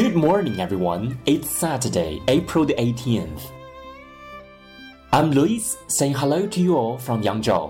[0.00, 1.18] Good morning, everyone.
[1.26, 3.50] It's Saturday, April the 18th.
[5.12, 7.68] I'm Lewis saying hello to you all from Yangzhou.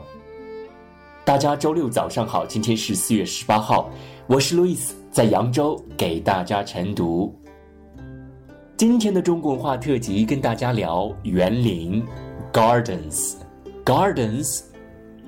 [1.24, 3.90] 大家周六早上好，今天是四月十八号，
[4.28, 7.36] 我是 Lewis，在扬州给大家晨读。
[8.76, 12.00] 今天的中国文化特辑跟大家聊园林
[12.52, 14.62] （gardens），gardens，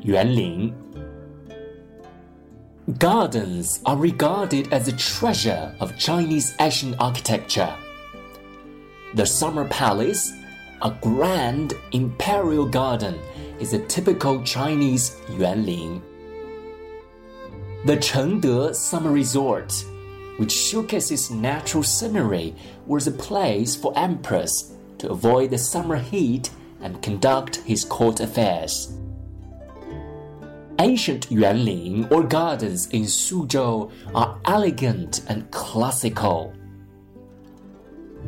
[0.02, 0.73] 园林。
[2.98, 7.73] Gardens are regarded as a treasure of Chinese ancient architecture.
[9.14, 10.32] The Summer Palace,
[10.82, 13.20] a grand imperial garden,
[13.60, 16.02] is a typical Chinese yuanlin.
[17.84, 19.73] The Chengde Summer Resort,
[20.38, 22.52] which showcases natural scenery,
[22.88, 28.92] was a place for emperors to avoid the summer heat and conduct his court affairs.
[30.82, 36.52] Ancient yuanlin or gardens in Suzhou are elegant and classical.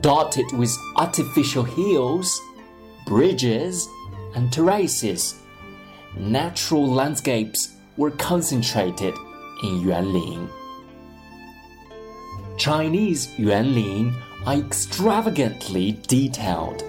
[0.01, 2.41] Dotted with artificial hills,
[3.09, 3.89] bridges,
[4.37, 5.34] and terraces,
[6.17, 9.14] natural landscapes were concentrated
[9.64, 10.48] in yuanlin.
[12.57, 14.14] Chinese yuanlin
[14.47, 16.84] are extravagantly detailed.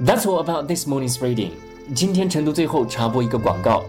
[0.00, 1.65] That's all about this morning's reading.
[1.94, 3.84] 今天成都最后插播一个广告。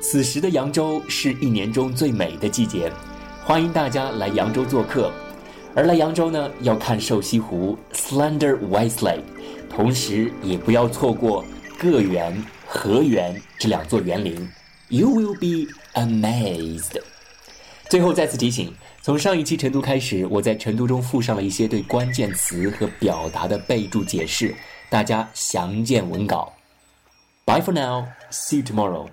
[0.00, 2.90] 此时的扬州是一年中最美的季节，
[3.44, 5.12] 欢迎大家来扬州做客。
[5.74, 9.22] 而来扬州呢，要看瘦西湖 （Slender White Lake），
[9.70, 11.44] 同时也不要错过
[11.78, 14.48] 个园、河园这两座园林。
[14.88, 17.00] You will be amazed。
[17.88, 24.52] 最后再次提醒，从上一期晨读开始，我在晨读中附上了一些对关键词和表达的备注解释，
[24.90, 26.52] 大家详见文稿。
[27.52, 28.16] Bye for now.
[28.30, 29.10] See you tomorrow.